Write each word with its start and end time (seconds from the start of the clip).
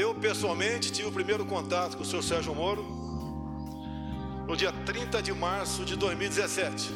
Eu, 0.00 0.14
pessoalmente, 0.14 0.90
tive 0.90 1.08
o 1.08 1.12
primeiro 1.12 1.44
contato 1.44 1.94
com 1.94 2.02
o 2.02 2.06
senhor 2.06 2.22
Sérgio 2.22 2.54
Moro 2.54 2.82
no 4.48 4.56
dia 4.56 4.72
30 4.72 5.22
de 5.22 5.30
março 5.30 5.84
de 5.84 5.94
2017, 5.94 6.90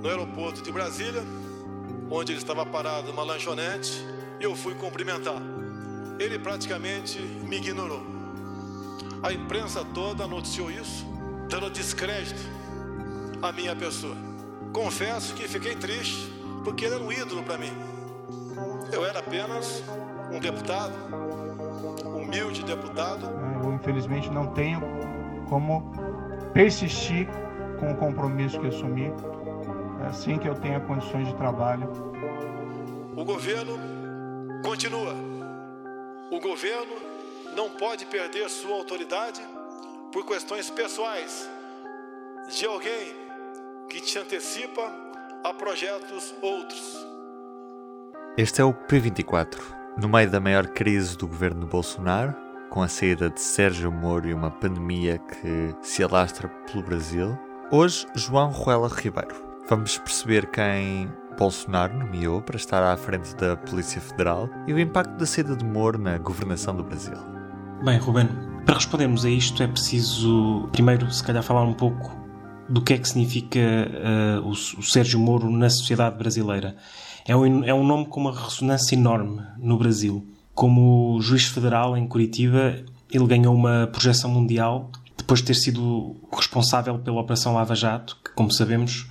no 0.00 0.08
aeroporto 0.08 0.62
de 0.62 0.70
Brasília, 0.70 1.24
onde 2.08 2.30
ele 2.30 2.38
estava 2.38 2.64
parado 2.64 3.08
numa 3.08 3.24
lanchonete, 3.24 4.06
e 4.38 4.44
eu 4.44 4.54
fui 4.54 4.72
cumprimentar. 4.76 5.42
Ele 6.20 6.38
praticamente 6.38 7.18
me 7.18 7.56
ignorou. 7.56 8.06
A 9.20 9.32
imprensa 9.32 9.84
toda 9.84 10.24
noticiou 10.24 10.70
isso, 10.70 11.04
dando 11.48 11.70
descrédito 11.70 12.40
à 13.42 13.50
minha 13.50 13.74
pessoa. 13.74 14.16
Confesso 14.72 15.34
que 15.34 15.48
fiquei 15.48 15.74
triste, 15.74 16.32
porque 16.62 16.84
ele 16.84 16.94
era 16.94 17.02
um 17.02 17.10
ídolo 17.10 17.42
para 17.42 17.58
mim. 17.58 17.72
Eu 18.92 19.04
era 19.04 19.18
apenas 19.18 19.82
um 20.30 20.38
deputado, 20.38 20.94
humilde 22.32 22.64
deputado. 22.64 23.26
Eu, 23.62 23.74
infelizmente, 23.74 24.30
não 24.30 24.46
tenho 24.54 24.80
como 25.48 25.92
persistir 26.54 27.28
com 27.78 27.92
o 27.92 27.96
compromisso 27.96 28.58
que 28.58 28.68
assumi 28.68 29.12
assim 30.08 30.38
que 30.38 30.48
eu 30.48 30.54
tenha 30.54 30.80
condições 30.80 31.28
de 31.28 31.34
trabalho. 31.34 31.88
O 33.14 33.24
governo 33.24 33.78
continua. 34.64 35.14
O 36.30 36.40
governo 36.40 36.94
não 37.54 37.68
pode 37.68 38.06
perder 38.06 38.48
sua 38.48 38.76
autoridade 38.76 39.42
por 40.10 40.24
questões 40.24 40.70
pessoais 40.70 41.48
de 42.48 42.64
alguém 42.64 43.14
que 43.90 44.00
te 44.00 44.18
antecipa 44.18 44.90
a 45.44 45.52
projetos 45.52 46.34
outros. 46.40 47.06
Este 48.38 48.62
é 48.62 48.64
o 48.64 48.72
P24. 48.72 49.81
No 49.98 50.08
meio 50.08 50.30
da 50.30 50.40
maior 50.40 50.68
crise 50.68 51.18
do 51.18 51.28
governo 51.28 51.66
Bolsonaro, 51.66 52.34
com 52.70 52.80
a 52.80 52.88
saída 52.88 53.28
de 53.28 53.38
Sérgio 53.38 53.92
Moro 53.92 54.26
e 54.26 54.32
uma 54.32 54.50
pandemia 54.50 55.18
que 55.18 55.74
se 55.82 56.02
alastra 56.02 56.48
pelo 56.48 56.82
Brasil, 56.82 57.38
hoje 57.70 58.06
João 58.14 58.50
Ruela 58.50 58.88
Ribeiro. 58.88 59.34
Vamos 59.68 59.98
perceber 59.98 60.50
quem 60.50 61.12
Bolsonaro 61.38 61.98
nomeou 61.98 62.40
para 62.40 62.56
estar 62.56 62.82
à 62.82 62.96
frente 62.96 63.36
da 63.36 63.54
Polícia 63.54 64.00
Federal 64.00 64.48
e 64.66 64.72
o 64.72 64.78
impacto 64.78 65.18
da 65.18 65.26
saída 65.26 65.54
de 65.54 65.64
Moro 65.64 65.98
na 65.98 66.16
governação 66.16 66.74
do 66.74 66.82
Brasil. 66.82 67.18
Bem, 67.84 67.98
Ruben, 67.98 68.30
para 68.64 68.76
respondermos 68.76 69.26
a 69.26 69.30
isto 69.30 69.62
é 69.62 69.66
preciso 69.66 70.68
primeiro, 70.72 71.10
se 71.12 71.22
calhar, 71.22 71.42
falar 71.42 71.64
um 71.64 71.74
pouco 71.74 72.16
do 72.66 72.80
que 72.80 72.94
é 72.94 72.98
que 72.98 73.06
significa 73.06 73.60
uh, 73.60 74.46
o, 74.46 74.52
o 74.52 74.82
Sérgio 74.82 75.20
Moro 75.20 75.50
na 75.50 75.68
sociedade 75.68 76.16
brasileira. 76.16 76.76
É 77.26 77.36
um, 77.36 77.64
é 77.64 77.72
um 77.72 77.84
nome 77.84 78.06
com 78.06 78.20
uma 78.20 78.32
ressonância 78.32 78.94
enorme 78.94 79.42
no 79.58 79.78
Brasil. 79.78 80.26
Como 80.54 81.20
juiz 81.20 81.44
federal 81.44 81.96
em 81.96 82.06
Curitiba, 82.06 82.84
ele 83.10 83.26
ganhou 83.26 83.54
uma 83.54 83.88
projeção 83.90 84.30
mundial 84.30 84.90
depois 85.16 85.40
de 85.40 85.46
ter 85.46 85.54
sido 85.54 86.16
responsável 86.34 86.98
pela 86.98 87.20
Operação 87.20 87.54
Lava 87.54 87.74
Jato, 87.76 88.18
que, 88.24 88.32
como 88.32 88.50
sabemos, 88.50 89.06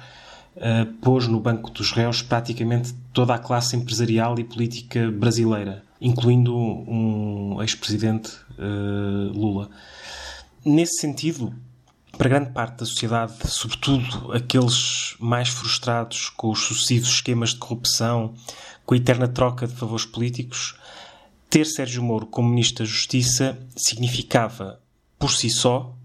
uh, 0.57 0.85
pôs 1.01 1.27
no 1.27 1.39
banco 1.39 1.71
dos 1.71 1.91
réus 1.91 2.21
praticamente 2.21 2.93
toda 3.13 3.33
a 3.33 3.39
classe 3.39 3.75
empresarial 3.77 4.37
e 4.37 4.43
política 4.43 5.09
brasileira, 5.09 5.83
incluindo 6.01 6.55
um 6.55 7.61
ex-presidente 7.61 8.31
uh, 8.59 9.31
Lula. 9.31 9.69
Nesse 10.65 10.99
sentido, 10.99 11.53
para 12.21 12.29
grande 12.29 12.51
parte 12.51 12.77
da 12.77 12.85
sociedade, 12.85 13.33
sobretudo 13.47 14.31
aqueles 14.31 15.15
mais 15.19 15.49
frustrados 15.49 16.29
com 16.29 16.51
os 16.51 16.59
sucessivos 16.59 17.09
esquemas 17.09 17.49
de 17.49 17.55
corrupção, 17.55 18.35
com 18.85 18.93
a 18.93 18.97
eterna 18.97 19.27
troca 19.27 19.65
de 19.65 19.73
favores 19.73 20.05
políticos, 20.05 20.75
ter 21.49 21.65
Sérgio 21.65 22.03
Moro 22.03 22.27
como 22.27 22.47
Ministro 22.47 22.85
da 22.85 22.91
Justiça 22.91 23.57
significava, 23.75 24.79
por 25.17 25.31
si 25.31 25.49
só, 25.49 25.95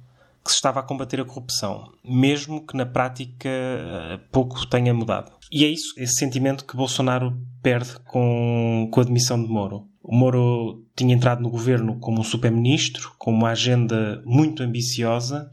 que 0.42 0.50
se 0.50 0.56
estava 0.56 0.80
a 0.80 0.82
combater 0.82 1.20
a 1.20 1.24
corrupção, 1.26 1.92
mesmo 2.02 2.66
que 2.66 2.78
na 2.78 2.86
prática 2.86 3.50
eh, 3.50 4.18
pouco 4.32 4.66
tenha 4.66 4.94
mudado. 4.94 5.32
E 5.52 5.66
é 5.66 5.68
isso, 5.68 5.92
esse 5.98 6.14
sentimento 6.14 6.64
que 6.64 6.78
Bolsonaro 6.78 7.38
perde 7.62 7.94
com, 8.06 8.88
com 8.90 9.00
a 9.00 9.02
admissão 9.02 9.42
de 9.42 9.50
Moro. 9.50 9.86
O 10.02 10.16
Moro 10.16 10.82
tinha 10.96 11.14
entrado 11.14 11.42
no 11.42 11.50
governo 11.50 11.98
como 11.98 12.20
um 12.20 12.24
super-ministro, 12.24 13.12
com 13.18 13.30
uma 13.30 13.50
agenda 13.50 14.22
muito 14.24 14.62
ambiciosa 14.62 15.50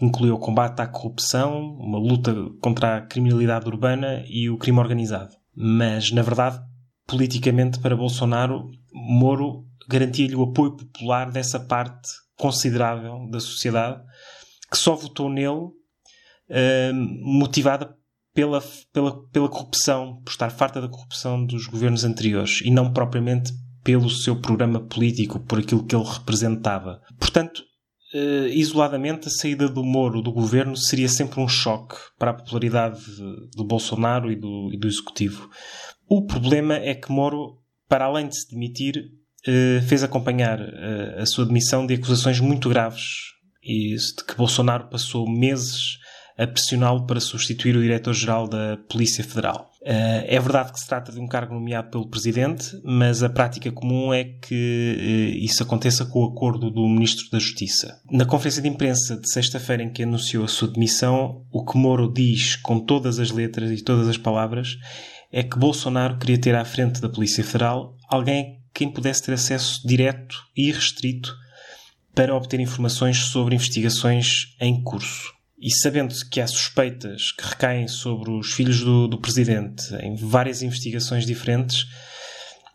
Incluiu 0.00 0.34
o 0.34 0.38
combate 0.38 0.80
à 0.80 0.86
corrupção, 0.86 1.76
uma 1.78 1.98
luta 1.98 2.34
contra 2.60 2.96
a 2.96 3.00
criminalidade 3.02 3.66
urbana 3.66 4.24
e 4.26 4.48
o 4.48 4.58
crime 4.58 4.78
organizado. 4.78 5.34
Mas, 5.54 6.10
na 6.12 6.22
verdade, 6.22 6.60
politicamente, 7.06 7.78
para 7.80 7.96
Bolsonaro, 7.96 8.70
Moro 8.92 9.64
garantia-lhe 9.88 10.36
o 10.36 10.42
apoio 10.42 10.76
popular 10.76 11.30
dessa 11.30 11.58
parte 11.58 12.08
considerável 12.36 13.28
da 13.30 13.40
sociedade 13.40 14.00
que 14.70 14.76
só 14.76 14.94
votou 14.94 15.30
nele 15.30 15.48
uh, 15.48 16.94
motivada 17.22 17.96
pela, 18.34 18.62
pela, 18.92 19.26
pela 19.30 19.48
corrupção, 19.48 20.20
por 20.22 20.30
estar 20.30 20.50
farta 20.50 20.80
da 20.80 20.88
corrupção 20.88 21.44
dos 21.44 21.66
governos 21.66 22.04
anteriores 22.04 22.60
e 22.62 22.70
não 22.70 22.92
propriamente 22.92 23.52
pelo 23.82 24.10
seu 24.10 24.36
programa 24.40 24.80
político, 24.80 25.40
por 25.40 25.58
aquilo 25.58 25.84
que 25.84 25.96
ele 25.96 26.04
representava. 26.04 27.00
Portanto, 27.18 27.62
uh, 28.14 28.48
isoladamente, 28.48 29.28
a 29.28 29.30
saída 29.30 29.68
do 29.68 29.84
Moro 29.84 30.22
do 30.22 30.32
governo 30.32 30.76
seria 30.76 31.08
sempre 31.08 31.40
um 31.40 31.48
choque 31.48 31.96
para 32.18 32.30
a 32.30 32.34
popularidade 32.34 33.00
do 33.54 33.64
Bolsonaro 33.64 34.30
e 34.30 34.36
do, 34.36 34.70
e 34.72 34.78
do 34.78 34.86
executivo. 34.86 35.50
O 36.08 36.26
problema 36.26 36.74
é 36.74 36.94
que 36.94 37.10
Moro, 37.10 37.58
para 37.88 38.06
além 38.06 38.28
de 38.28 38.38
se 38.38 38.50
demitir, 38.50 38.96
uh, 39.46 39.82
fez 39.86 40.02
acompanhar 40.02 40.60
uh, 40.60 41.20
a 41.20 41.26
sua 41.26 41.46
demissão 41.46 41.86
de 41.86 41.94
acusações 41.94 42.40
muito 42.40 42.68
graves 42.68 43.32
e 43.62 43.94
de 43.94 44.24
que 44.24 44.36
Bolsonaro 44.36 44.88
passou 44.88 45.28
meses 45.28 45.98
a 46.38 46.46
pressioná-lo 46.46 47.04
para 47.04 47.18
substituir 47.18 47.76
o 47.76 47.82
diretor-geral 47.82 48.46
da 48.46 48.78
Polícia 48.88 49.24
Federal. 49.24 49.68
Uh, 49.82 50.22
é 50.26 50.38
verdade 50.38 50.72
que 50.72 50.78
se 50.78 50.86
trata 50.86 51.10
de 51.10 51.18
um 51.18 51.26
cargo 51.26 51.54
nomeado 51.54 51.90
pelo 51.90 52.08
Presidente, 52.08 52.80
mas 52.84 53.22
a 53.22 53.28
prática 53.28 53.72
comum 53.72 54.12
é 54.14 54.24
que 54.24 55.34
uh, 55.34 55.44
isso 55.44 55.62
aconteça 55.62 56.06
com 56.06 56.20
o 56.20 56.28
acordo 56.28 56.70
do 56.70 56.86
Ministro 56.86 57.28
da 57.30 57.38
Justiça. 57.38 58.00
Na 58.10 58.24
conferência 58.24 58.62
de 58.62 58.68
imprensa 58.68 59.16
de 59.16 59.30
sexta-feira 59.30 59.82
em 59.82 59.90
que 59.90 60.04
anunciou 60.04 60.44
a 60.44 60.48
sua 60.48 60.68
demissão, 60.68 61.44
o 61.50 61.64
que 61.64 61.76
Moro 61.76 62.12
diz 62.12 62.54
com 62.56 62.78
todas 62.78 63.18
as 63.18 63.30
letras 63.30 63.70
e 63.70 63.82
todas 63.82 64.06
as 64.08 64.16
palavras 64.16 64.76
é 65.32 65.42
que 65.42 65.58
Bolsonaro 65.58 66.18
queria 66.18 66.38
ter 66.38 66.54
à 66.54 66.64
frente 66.64 67.00
da 67.00 67.08
Polícia 67.08 67.44
Federal 67.44 67.96
alguém 68.08 68.58
quem 68.72 68.90
pudesse 68.90 69.24
ter 69.24 69.32
acesso 69.32 69.86
direto 69.86 70.36
e 70.56 70.70
restrito 70.70 71.34
para 72.14 72.34
obter 72.34 72.60
informações 72.60 73.18
sobre 73.18 73.54
investigações 73.54 74.54
em 74.60 74.82
curso. 74.82 75.37
E 75.60 75.70
sabendo 75.70 76.14
que 76.30 76.40
há 76.40 76.46
suspeitas 76.46 77.32
que 77.32 77.44
recaem 77.44 77.88
sobre 77.88 78.30
os 78.30 78.52
filhos 78.52 78.80
do, 78.80 79.08
do 79.08 79.20
presidente 79.20 79.92
em 79.96 80.14
várias 80.14 80.62
investigações 80.62 81.26
diferentes, 81.26 81.86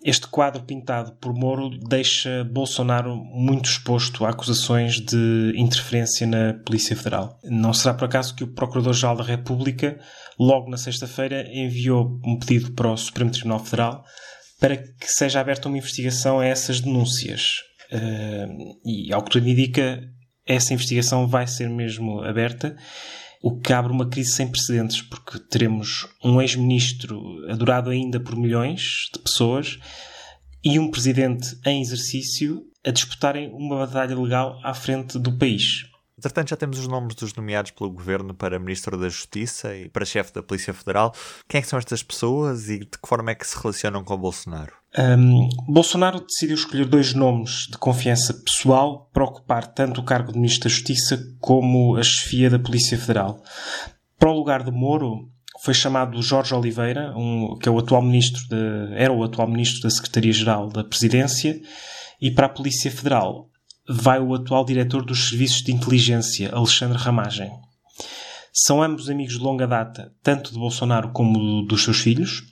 este 0.03 0.27
quadro 0.27 0.63
pintado 0.63 1.13
por 1.13 1.33
Moro 1.33 1.69
deixa 1.69 2.43
Bolsonaro 2.43 3.15
muito 3.15 3.69
exposto 3.69 4.25
a 4.25 4.31
acusações 4.31 4.99
de 4.99 5.53
interferência 5.55 6.27
na 6.27 6.53
Polícia 6.53 6.93
Federal. 6.93 7.39
Não 7.45 7.73
será 7.73 7.93
por 7.93 8.05
acaso 8.05 8.35
que 8.35 8.43
o 8.43 8.53
Procurador-Geral 8.53 9.15
da 9.15 9.23
República, 9.23 9.97
logo 10.37 10.69
na 10.69 10.75
sexta-feira, 10.75 11.47
enviou 11.49 12.19
um 12.25 12.37
pedido 12.37 12.73
para 12.73 12.91
o 12.91 12.97
Supremo 12.97 13.31
Tribunal 13.31 13.63
Federal 13.63 14.03
para 14.59 14.75
que 14.77 15.07
seja 15.07 15.39
aberta 15.39 15.69
uma 15.69 15.77
investigação 15.77 16.41
a 16.41 16.45
essas 16.45 16.81
denúncias. 16.81 17.59
Uh, 17.91 18.73
e, 18.85 19.13
ao 19.13 19.23
que 19.23 19.31
tudo 19.31 19.47
indica, 19.47 20.01
essa 20.45 20.73
investigação 20.73 21.27
vai 21.27 21.47
ser 21.47 21.69
mesmo 21.69 22.21
aberta, 22.21 22.75
o 23.41 23.59
que 23.59 23.73
abre 23.73 23.91
uma 23.91 24.07
crise 24.07 24.31
sem 24.31 24.47
precedentes, 24.47 25.01
porque 25.01 25.37
teremos 25.37 26.07
um 26.23 26.41
ex-ministro 26.41 27.45
adorado 27.49 27.89
ainda 27.89 28.19
por 28.19 28.35
milhões 28.35 29.09
de 29.13 29.19
pessoas 29.19 29.79
e 30.63 30.79
um 30.79 30.89
presidente 30.89 31.57
em 31.65 31.81
exercício 31.81 32.65
a 32.85 32.91
disputarem 32.91 33.51
uma 33.53 33.85
batalha 33.85 34.17
legal 34.17 34.59
à 34.63 34.73
frente 34.73 35.19
do 35.19 35.37
país. 35.37 35.85
Entretanto, 36.17 36.49
já 36.49 36.55
temos 36.55 36.79
os 36.79 36.87
nomes 36.87 37.15
dos 37.15 37.33
nomeados 37.33 37.71
pelo 37.71 37.89
governo 37.89 38.33
para 38.33 38.59
Ministro 38.59 38.97
da 38.97 39.09
Justiça 39.09 39.75
e 39.75 39.89
para 39.89 40.05
chefe 40.05 40.33
da 40.33 40.43
Polícia 40.43 40.73
Federal. 40.73 41.13
Quem 41.49 41.59
é 41.59 41.61
que 41.61 41.67
são 41.67 41.79
estas 41.79 42.01
pessoas 42.01 42.69
e 42.69 42.79
de 42.79 42.85
que 42.85 43.07
forma 43.07 43.31
é 43.31 43.35
que 43.35 43.45
se 43.45 43.57
relacionam 43.57 44.03
com 44.03 44.15
Bolsonaro? 44.15 44.82
Um, 44.97 45.49
Bolsonaro 45.67 46.19
decidiu 46.19 46.55
escolher 46.55 46.85
dois 46.85 47.13
nomes 47.13 47.67
de 47.69 47.77
confiança 47.77 48.33
pessoal 48.33 49.09
para 49.11 49.23
ocupar 49.23 49.65
tanto 49.65 50.01
o 50.01 50.03
cargo 50.03 50.31
de 50.31 50.37
Ministro 50.37 50.69
da 50.69 50.69
Justiça 50.69 51.19
como 51.39 51.95
a 51.95 52.03
chefia 52.03 52.49
da 52.49 52.59
Polícia 52.59 52.97
Federal. 52.97 53.41
Para 54.19 54.29
o 54.29 54.35
lugar 54.35 54.63
de 54.63 54.71
Moro, 54.71 55.29
foi 55.63 55.73
chamado 55.73 56.21
Jorge 56.21 56.53
Oliveira, 56.53 57.11
um, 57.17 57.57
que 57.57 57.67
é 57.67 57.71
o 57.71 57.79
atual 57.79 58.01
ministro 58.03 58.47
de, 58.47 58.93
era 58.95 59.11
o 59.11 59.23
atual 59.23 59.47
ministro 59.47 59.81
da 59.81 59.89
Secretaria-Geral 59.89 60.69
da 60.69 60.83
Presidência, 60.83 61.59
e 62.21 62.29
para 62.29 62.45
a 62.45 62.49
Polícia 62.49 62.91
Federal, 62.91 63.49
vai 63.89 64.19
o 64.19 64.33
atual 64.33 64.63
diretor 64.63 65.03
dos 65.03 65.29
Serviços 65.29 65.63
de 65.63 65.71
Inteligência, 65.71 66.51
Alexandre 66.53 66.97
Ramagem. 66.97 67.51
São 68.53 68.83
ambos 68.83 69.09
amigos 69.09 69.33
de 69.33 69.39
longa 69.39 69.65
data, 69.65 70.13
tanto 70.21 70.53
de 70.53 70.59
Bolsonaro 70.59 71.09
como 71.09 71.63
dos 71.63 71.83
seus 71.83 71.99
filhos, 71.99 72.43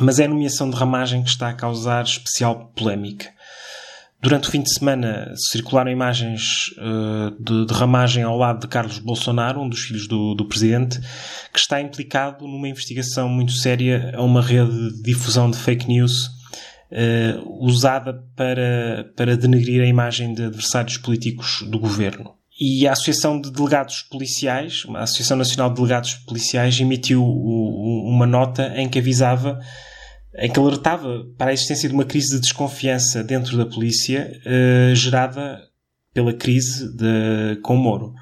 mas 0.00 0.18
é 0.18 0.24
a 0.24 0.28
nomeação 0.28 0.68
de 0.68 0.76
Ramagem 0.76 1.22
que 1.22 1.30
está 1.30 1.48
a 1.48 1.54
causar 1.54 2.04
especial 2.04 2.72
polémica. 2.74 3.32
Durante 4.24 4.48
o 4.48 4.50
fim 4.50 4.62
de 4.62 4.72
semana 4.72 5.34
circularam 5.36 5.90
imagens 5.90 6.68
uh, 6.78 7.30
de, 7.38 7.66
de 7.66 7.74
ramagem 7.74 8.22
ao 8.22 8.38
lado 8.38 8.60
de 8.60 8.68
Carlos 8.68 8.98
Bolsonaro, 8.98 9.60
um 9.60 9.68
dos 9.68 9.80
filhos 9.80 10.08
do, 10.08 10.34
do 10.34 10.48
presidente, 10.48 10.98
que 11.52 11.58
está 11.58 11.78
implicado 11.78 12.48
numa 12.48 12.66
investigação 12.66 13.28
muito 13.28 13.52
séria 13.52 14.14
a 14.16 14.22
uma 14.22 14.40
rede 14.40 14.94
de 14.94 15.02
difusão 15.02 15.50
de 15.50 15.58
fake 15.58 15.86
news 15.86 16.28
uh, 16.90 17.64
usada 17.66 18.14
para, 18.34 19.12
para 19.14 19.36
denegrir 19.36 19.82
a 19.82 19.86
imagem 19.86 20.32
de 20.32 20.44
adversários 20.44 20.96
políticos 20.96 21.62
do 21.68 21.78
governo. 21.78 22.34
E 22.58 22.86
a 22.86 22.92
Associação 22.92 23.40
de 23.40 23.50
Delegados 23.50 24.02
Policiais, 24.02 24.84
a 24.94 25.02
Associação 25.02 25.36
Nacional 25.36 25.70
de 25.70 25.76
Delegados 25.76 26.14
Policiais, 26.14 26.78
emitiu 26.78 27.24
uma 27.24 28.26
nota 28.26 28.72
em 28.76 28.88
que 28.88 28.98
avisava 28.98 29.58
em 30.36 30.50
que 30.50 30.58
alertava 30.58 31.24
para 31.38 31.50
a 31.50 31.54
existência 31.54 31.88
de 31.88 31.94
uma 31.94 32.04
crise 32.04 32.34
de 32.34 32.40
desconfiança 32.40 33.22
dentro 33.22 33.56
da 33.56 33.66
polícia 33.66 34.32
uh, 34.44 34.94
gerada 34.94 35.60
pela 36.12 36.32
crise 36.32 36.92
de, 36.96 37.60
com 37.62 37.74
o 37.74 37.78
Moro. 37.78 38.14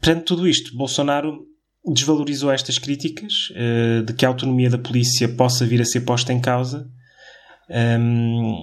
Perante 0.00 0.24
tudo 0.24 0.46
isto, 0.46 0.76
Bolsonaro 0.76 1.44
desvalorizou 1.84 2.52
estas 2.52 2.78
críticas 2.78 3.32
uh, 3.50 4.02
de 4.04 4.12
que 4.12 4.24
a 4.24 4.28
autonomia 4.28 4.70
da 4.70 4.78
polícia 4.78 5.28
possa 5.28 5.66
vir 5.66 5.80
a 5.80 5.84
ser 5.84 6.00
posta 6.02 6.32
em 6.32 6.40
causa 6.40 6.88
um, 7.68 7.74
ehm, 7.74 8.54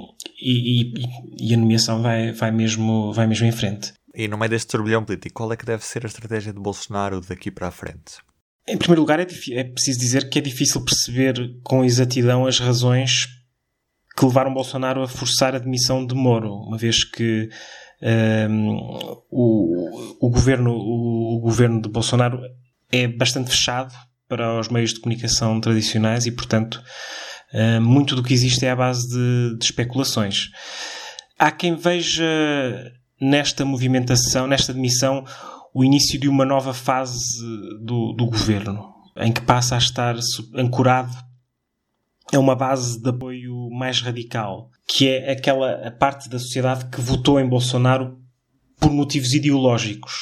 e, 0.41 0.81
e, 0.81 1.50
e, 1.50 1.53
a 1.53 1.57
nomeação 1.57 2.01
vai, 2.01 2.31
vai, 2.31 2.51
mesmo, 2.51 3.12
vai 3.12 3.27
mesmo 3.27 3.45
em 3.45 3.51
frente. 3.51 3.94
E 4.15 4.27
no 4.27 4.38
meio 4.38 4.50
deste 4.50 4.68
turbilhão 4.68 5.04
político, 5.04 5.36
qual 5.36 5.51
é 5.51 5.57
que 5.57 5.65
deve 5.65 5.83
ser 5.83 6.06
a 6.06 6.07
estratégia 6.07 6.54
de 6.54 6.60
Bolsonaro 6.60 7.19
daqui 7.21 7.50
para 7.50 7.68
a 7.68 7.71
frente? 7.71 8.18
Em 8.68 8.77
primeiro 8.77 9.01
lugar, 9.01 9.19
é, 9.19 9.27
é, 9.51 9.63
preciso 9.63 10.00
dizer 10.00 10.30
que 10.30 10.39
é 10.39 10.42
difícil 10.42 10.83
perceber 10.86 11.36
com 11.63 11.83
exatidão 11.83 12.45
as 12.45 12.60
razões 12.60 13.27
que 14.15 14.25
levaram 14.25 14.54
Bolsonaro 14.54 15.01
a 15.01 15.07
forçar 15.07 15.56
a 15.56 15.60
demissão 15.60 16.06
de 16.06 16.13
Moro, 16.13 16.54
uma 16.54 16.77
vez 16.77 17.04
que 17.04 17.50
um, 18.50 18.77
o, 19.31 20.27
o, 20.27 20.30
governo, 20.30 20.71
o, 20.71 21.38
o, 21.38 21.39
governo 21.39 21.81
de 21.81 21.89
Bolsonaro 21.89 22.39
é 22.92 23.07
bastante 23.07 23.50
fechado 23.50 23.94
para 24.27 24.59
os 24.59 24.69
meios 24.69 24.94
de 24.94 25.00
comunicação 25.00 25.59
tradicionais 25.59 26.25
e, 26.25 26.31
portanto, 26.31 26.81
uh, 27.54 27.81
muito 27.81 28.16
do 28.16 28.24
que 28.24 28.33
existe 28.33 28.66
é 28.66 28.69
à 28.69 28.75
base 28.75 29.09
de, 29.09 29.57
de 29.57 29.66
especulações. 29.66 30.50
Há 31.39 31.50
quem 31.51 31.75
veja 31.75 32.24
nesta 33.23 33.63
movimentação, 33.63 34.45
nesta 34.45 34.73
demissão, 34.73 35.23
o 35.73 35.83
início 35.83 36.19
de 36.19 36.27
uma 36.27 36.45
nova 36.45 36.73
fase 36.73 37.39
do, 37.81 38.13
do 38.13 38.25
governo, 38.25 38.93
em 39.17 39.31
que 39.31 39.41
passa 39.41 39.75
a 39.75 39.77
estar 39.77 40.15
ancorado 40.55 41.15
a 42.33 42.39
uma 42.39 42.55
base 42.55 43.01
de 43.01 43.09
apoio 43.09 43.69
mais 43.71 44.01
radical, 44.01 44.69
que 44.87 45.07
é 45.07 45.31
aquela 45.31 45.89
parte 45.91 46.29
da 46.29 46.37
sociedade 46.37 46.85
que 46.89 46.99
votou 46.99 47.39
em 47.39 47.47
Bolsonaro 47.47 48.17
por 48.79 48.91
motivos 48.91 49.33
ideológicos 49.33 50.13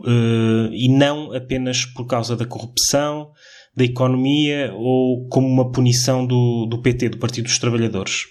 uh, 0.00 0.72
e 0.72 0.88
não 0.88 1.32
apenas 1.34 1.84
por 1.84 2.06
causa 2.06 2.36
da 2.36 2.46
corrupção, 2.46 3.32
da 3.74 3.84
economia 3.84 4.72
ou 4.74 5.28
como 5.28 5.46
uma 5.46 5.70
punição 5.70 6.26
do, 6.26 6.66
do 6.66 6.80
PT, 6.80 7.10
do 7.10 7.18
Partido 7.18 7.44
dos 7.44 7.58
Trabalhadores. 7.58 8.24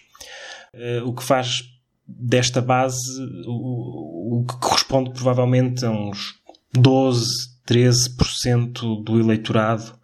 Uh, 0.73 1.07
o 1.07 1.13
que 1.13 1.23
faz 1.23 1.74
desta 2.07 2.61
base 2.61 3.21
o, 3.47 4.41
o 4.41 4.45
que 4.45 4.57
corresponde 4.59 5.11
provavelmente 5.11 5.85
a 5.85 5.89
uns 5.89 6.35
12, 6.73 7.55
13% 7.67 9.03
do 9.03 9.19
eleitorado 9.19 9.97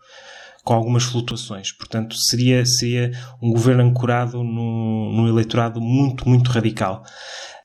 com 0.64 0.74
algumas 0.74 1.04
flutuações. 1.04 1.72
Portanto, 1.72 2.16
seria, 2.16 2.66
seria 2.66 3.12
um 3.42 3.52
governo 3.52 3.84
ancorado 3.84 4.44
num, 4.44 5.28
eleitorado 5.28 5.82
muito, 5.82 6.28
muito 6.28 6.50
radical. 6.52 7.04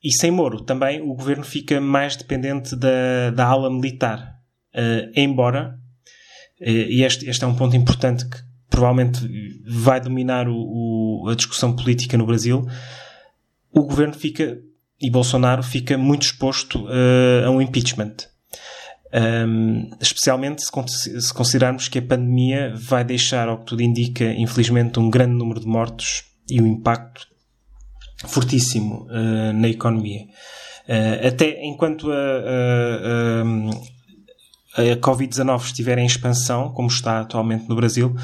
E 0.02 0.12
sem 0.12 0.30
Moro, 0.30 0.62
também 0.62 1.00
o 1.00 1.14
governo 1.14 1.44
fica 1.44 1.80
mais 1.80 2.16
dependente 2.16 2.76
da, 2.76 3.30
da 3.34 3.46
ala 3.46 3.70
militar. 3.70 4.36
Uh, 4.74 5.10
embora, 5.14 5.78
uh, 6.60 6.64
e 6.64 7.02
este, 7.02 7.28
este 7.28 7.44
é 7.44 7.46
um 7.46 7.54
ponto 7.54 7.76
importante 7.76 8.28
que 8.28 8.36
provavelmente 8.68 9.20
vai 9.66 10.00
dominar 10.00 10.48
o, 10.48 10.54
o, 10.54 11.28
a 11.28 11.34
discussão 11.34 11.74
política 11.74 12.16
no 12.18 12.26
Brasil, 12.26 12.66
o 13.76 13.84
governo 13.84 14.14
fica, 14.14 14.58
e 14.98 15.10
Bolsonaro 15.10 15.62
fica 15.62 15.98
muito 15.98 16.22
exposto 16.22 16.86
uh, 16.86 17.46
a 17.46 17.50
um 17.50 17.60
impeachment. 17.60 18.14
Um, 19.12 19.90
especialmente 20.00 20.62
se, 20.62 21.34
considerarmos 21.34 21.86
que 21.86 21.98
a 21.98 22.02
pandemia 22.02 22.72
vai 22.74 23.04
deixar, 23.04 23.48
ao 23.48 23.58
que 23.58 23.66
tudo 23.66 23.82
indica, 23.82 24.24
infelizmente, 24.32 24.98
um 24.98 25.10
grande 25.10 25.34
número 25.34 25.60
de 25.60 25.66
mortos 25.66 26.24
e 26.48 26.60
um 26.60 26.66
impacto 26.66 27.26
fortíssimo 28.26 29.06
uh, 29.10 29.52
na 29.52 29.68
economia. 29.68 30.22
Uh, 30.88 31.26
até 31.28 31.62
enquanto 31.62 32.10
a, 32.10 32.14
a, 32.14 33.42
a, 34.80 34.92
a 34.92 34.96
Covid-19 34.96 35.64
estiver 35.64 35.98
em 35.98 36.06
expansão, 36.06 36.72
como 36.72 36.88
está 36.88 37.20
atualmente 37.20 37.68
no 37.68 37.76
Brasil, 37.76 38.16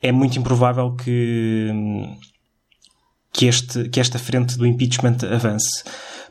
é 0.00 0.12
muito 0.12 0.38
improvável 0.38 0.94
que, 0.94 1.68
que, 3.34 3.46
este, 3.46 3.88
que 3.90 4.00
esta 4.00 4.18
frente 4.18 4.56
do 4.56 4.66
impeachment 4.66 5.18
avance. 5.30 5.84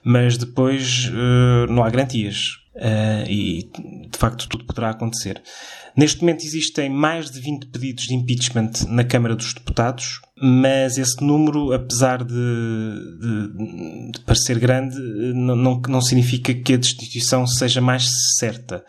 Mas 0.04 0.38
depois 0.38 1.10
uh, 1.10 1.72
não 1.72 1.84
há 1.84 1.90
garantias 1.90 2.64
Uh, 2.76 3.30
e 3.30 3.70
de 4.12 4.18
facto 4.18 4.50
tudo 4.50 4.66
poderá 4.66 4.90
acontecer. 4.90 5.40
Neste 5.96 6.22
momento 6.22 6.44
existem 6.44 6.90
mais 6.90 7.30
de 7.30 7.40
20 7.40 7.68
pedidos 7.68 8.06
de 8.06 8.16
impeachment 8.16 8.72
na 8.88 9.04
Câmara 9.04 9.36
dos 9.36 9.54
Deputados, 9.54 10.20
mas 10.42 10.98
esse 10.98 11.24
número, 11.24 11.72
apesar 11.72 12.24
de, 12.24 12.34
de, 12.34 14.12
de 14.12 14.20
parecer 14.22 14.58
grande, 14.58 14.98
não, 15.36 15.56
não, 15.56 15.82
não, 15.88 16.02
significa 16.02 16.52
que 16.52 16.74
a 16.74 16.78
destituição 16.78 17.46
seja 17.46 17.80
mais 17.80 18.10
certa. 18.40 18.84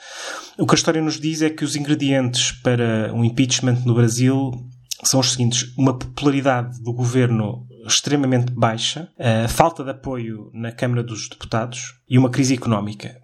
O 0.58 0.66
que 0.66 0.74
a 0.74 0.76
história 0.76 1.02
nos 1.02 1.20
diz 1.20 1.42
é 1.42 1.50
que 1.50 1.62
os 1.62 1.76
ingredientes 1.76 2.52
para 2.52 3.12
um 3.12 3.22
impeachment 3.22 3.82
no 3.84 3.94
Brasil 3.94 4.50
são 5.04 5.20
os 5.20 5.32
seguintes: 5.32 5.74
uma 5.76 5.98
popularidade 5.98 6.82
do 6.82 6.94
governo 6.94 7.66
extremamente 7.86 8.52
baixa, 8.52 9.08
a 9.18 9.48
falta 9.48 9.84
de 9.84 9.90
apoio 9.90 10.50
na 10.52 10.72
Câmara 10.72 11.02
dos 11.02 11.28
Deputados 11.28 11.94
e 12.08 12.18
uma 12.18 12.30
crise 12.30 12.54
económica. 12.54 13.16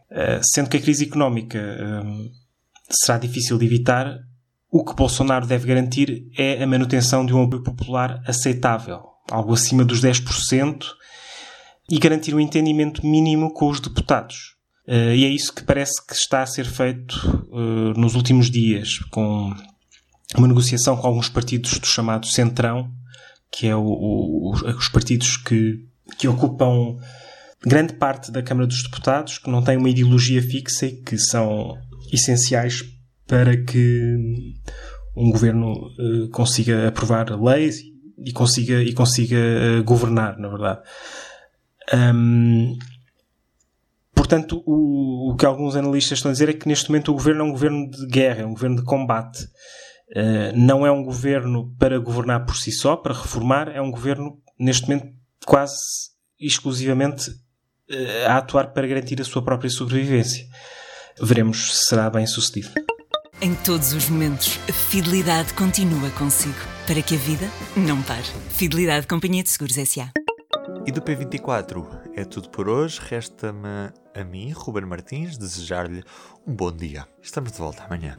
Sendo 0.42 0.68
que 0.68 0.76
a 0.76 0.80
crise 0.80 1.04
económica 1.04 1.58
um, 2.04 2.30
será 2.90 3.18
difícil 3.18 3.58
de 3.58 3.66
evitar, 3.66 4.18
o 4.70 4.84
que 4.84 4.94
Bolsonaro 4.94 5.46
deve 5.46 5.66
garantir 5.66 6.28
é 6.36 6.62
a 6.62 6.66
manutenção 6.66 7.24
de 7.24 7.34
um 7.34 7.44
apoio 7.44 7.62
popular 7.62 8.22
aceitável, 8.26 9.02
algo 9.30 9.52
acima 9.52 9.84
dos 9.84 10.00
10%, 10.00 10.84
e 11.90 11.98
garantir 11.98 12.34
um 12.34 12.40
entendimento 12.40 13.04
mínimo 13.04 13.52
com 13.52 13.68
os 13.68 13.80
deputados. 13.80 14.54
E 14.86 15.24
é 15.24 15.28
isso 15.28 15.52
que 15.54 15.62
parece 15.62 16.04
que 16.04 16.14
está 16.14 16.42
a 16.42 16.46
ser 16.46 16.64
feito 16.64 17.46
uh, 17.50 17.98
nos 17.98 18.16
últimos 18.16 18.50
dias, 18.50 18.98
com 19.10 19.54
uma 20.36 20.48
negociação 20.48 20.96
com 20.96 21.06
alguns 21.06 21.28
partidos 21.28 21.78
do 21.78 21.86
chamado 21.86 22.26
Centrão, 22.26 22.90
que 23.50 23.66
é 23.66 23.74
o, 23.74 23.82
o, 23.82 24.52
os 24.52 24.88
partidos 24.88 25.36
que, 25.36 25.84
que 26.18 26.28
ocupam 26.28 26.96
grande 27.64 27.94
parte 27.94 28.30
da 28.30 28.42
Câmara 28.42 28.66
dos 28.66 28.82
Deputados, 28.82 29.38
que 29.38 29.50
não 29.50 29.62
tem 29.62 29.76
uma 29.76 29.90
ideologia 29.90 30.42
fixa 30.42 30.86
e 30.86 30.92
que 30.92 31.18
são 31.18 31.76
essenciais 32.12 32.82
para 33.26 33.56
que 33.56 34.16
um 35.16 35.30
governo 35.30 35.72
uh, 35.72 36.28
consiga 36.30 36.88
aprovar 36.88 37.30
leis 37.40 37.80
e 38.18 38.32
consiga, 38.32 38.82
e 38.82 38.92
consiga 38.92 39.36
uh, 39.36 39.84
governar, 39.84 40.38
na 40.38 40.48
verdade. 40.48 40.80
Um, 41.92 42.76
portanto, 44.14 44.62
o, 44.66 45.32
o, 45.32 45.36
que 45.36 45.44
alguns 45.44 45.76
analistas 45.76 46.18
estão 46.18 46.30
a 46.30 46.32
dizer 46.32 46.48
é 46.48 46.52
que 46.52 46.68
neste 46.68 46.88
momento 46.88 47.10
o 47.10 47.14
governo 47.14 47.42
é 47.42 47.44
um 47.44 47.52
governo 47.52 47.90
de 47.90 48.06
guerra, 48.06 48.42
é 48.42 48.46
um 48.46 48.54
governo 48.54 48.76
de 48.76 48.84
combate. 48.84 49.46
Uh, 50.10 50.56
não 50.56 50.84
é 50.84 50.90
um 50.90 51.04
governo 51.04 51.72
para 51.78 51.98
governar 51.98 52.44
por 52.44 52.56
si 52.56 52.72
só, 52.72 52.96
para 52.96 53.14
reformar, 53.14 53.68
é 53.68 53.80
um 53.80 53.90
governo, 53.90 54.40
neste 54.58 54.88
momento, 54.88 55.08
quase 55.46 56.10
exclusivamente 56.38 57.30
uh, 57.30 58.26
a 58.28 58.38
atuar 58.38 58.72
para 58.72 58.86
garantir 58.86 59.20
a 59.20 59.24
sua 59.24 59.42
própria 59.42 59.70
sobrevivência. 59.70 60.44
Veremos 61.20 61.78
se 61.78 61.86
será 61.86 62.10
bem 62.10 62.26
sucedido. 62.26 62.70
Em 63.42 63.54
todos 63.54 63.92
os 63.92 64.08
momentos, 64.10 64.58
a 64.68 64.72
fidelidade 64.72 65.54
continua 65.54 66.10
consigo, 66.10 66.58
para 66.86 67.00
que 67.00 67.14
a 67.14 67.18
vida 67.18 67.46
não 67.76 68.02
pare. 68.02 68.26
Fidelidade 68.50 69.06
Companhia 69.06 69.42
de 69.42 69.48
Seguros 69.48 69.78
S.A. 69.78 70.10
E 70.86 70.92
do 70.92 71.00
P24 71.00 71.86
é 72.16 72.24
tudo 72.24 72.50
por 72.50 72.68
hoje. 72.68 73.00
Resta-me 73.02 73.92
a 74.14 74.24
mim, 74.24 74.50
Ruben 74.50 74.84
Martins, 74.84 75.38
desejar-lhe 75.38 76.02
um 76.46 76.54
bom 76.54 76.72
dia. 76.72 77.06
Estamos 77.22 77.52
de 77.52 77.58
volta 77.58 77.84
amanhã. 77.84 78.18